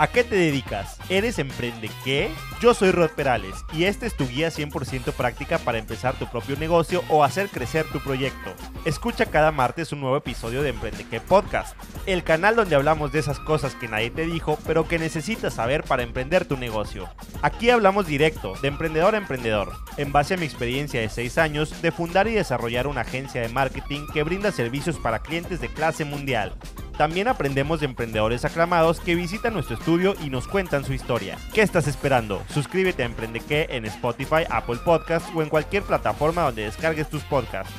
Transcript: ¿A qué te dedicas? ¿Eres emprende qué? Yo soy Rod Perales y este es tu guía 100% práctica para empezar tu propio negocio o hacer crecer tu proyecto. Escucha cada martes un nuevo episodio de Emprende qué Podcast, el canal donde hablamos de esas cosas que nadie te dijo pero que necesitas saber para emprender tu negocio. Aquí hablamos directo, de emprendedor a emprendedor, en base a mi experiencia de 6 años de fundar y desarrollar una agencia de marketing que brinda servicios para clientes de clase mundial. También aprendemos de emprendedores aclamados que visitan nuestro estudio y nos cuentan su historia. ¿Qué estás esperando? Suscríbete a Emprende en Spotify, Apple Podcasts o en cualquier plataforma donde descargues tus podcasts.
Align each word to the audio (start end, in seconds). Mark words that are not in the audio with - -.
¿A 0.00 0.06
qué 0.06 0.22
te 0.22 0.36
dedicas? 0.36 0.96
¿Eres 1.08 1.40
emprende 1.40 1.90
qué? 2.04 2.30
Yo 2.60 2.72
soy 2.72 2.92
Rod 2.92 3.10
Perales 3.10 3.64
y 3.72 3.82
este 3.82 4.06
es 4.06 4.16
tu 4.16 4.28
guía 4.28 4.46
100% 4.46 5.12
práctica 5.12 5.58
para 5.58 5.78
empezar 5.78 6.14
tu 6.16 6.28
propio 6.28 6.56
negocio 6.56 7.02
o 7.08 7.24
hacer 7.24 7.48
crecer 7.48 7.84
tu 7.90 7.98
proyecto. 7.98 8.54
Escucha 8.84 9.26
cada 9.26 9.50
martes 9.50 9.90
un 9.90 10.00
nuevo 10.00 10.16
episodio 10.16 10.62
de 10.62 10.68
Emprende 10.68 11.04
qué 11.10 11.20
Podcast, 11.20 11.76
el 12.06 12.22
canal 12.22 12.54
donde 12.54 12.76
hablamos 12.76 13.10
de 13.10 13.18
esas 13.18 13.40
cosas 13.40 13.74
que 13.74 13.88
nadie 13.88 14.10
te 14.10 14.24
dijo 14.24 14.56
pero 14.68 14.86
que 14.86 15.00
necesitas 15.00 15.54
saber 15.54 15.82
para 15.82 16.04
emprender 16.04 16.44
tu 16.44 16.56
negocio. 16.56 17.08
Aquí 17.42 17.68
hablamos 17.68 18.06
directo, 18.06 18.54
de 18.62 18.68
emprendedor 18.68 19.16
a 19.16 19.18
emprendedor, 19.18 19.72
en 19.96 20.12
base 20.12 20.34
a 20.34 20.36
mi 20.36 20.46
experiencia 20.46 21.00
de 21.00 21.08
6 21.08 21.38
años 21.38 21.82
de 21.82 21.90
fundar 21.90 22.28
y 22.28 22.34
desarrollar 22.34 22.86
una 22.86 23.00
agencia 23.00 23.40
de 23.40 23.48
marketing 23.48 24.06
que 24.14 24.22
brinda 24.22 24.52
servicios 24.52 24.96
para 24.96 25.22
clientes 25.22 25.60
de 25.60 25.68
clase 25.68 26.04
mundial. 26.04 26.54
También 26.98 27.28
aprendemos 27.28 27.78
de 27.78 27.86
emprendedores 27.86 28.44
aclamados 28.44 28.98
que 28.98 29.14
visitan 29.14 29.54
nuestro 29.54 29.76
estudio 29.76 30.16
y 30.20 30.30
nos 30.30 30.48
cuentan 30.48 30.84
su 30.84 30.92
historia. 30.92 31.38
¿Qué 31.54 31.62
estás 31.62 31.86
esperando? 31.86 32.42
Suscríbete 32.52 33.04
a 33.04 33.06
Emprende 33.06 33.40
en 33.48 33.84
Spotify, 33.84 34.42
Apple 34.50 34.80
Podcasts 34.84 35.30
o 35.32 35.42
en 35.42 35.48
cualquier 35.48 35.84
plataforma 35.84 36.42
donde 36.42 36.64
descargues 36.64 37.08
tus 37.08 37.22
podcasts. 37.22 37.72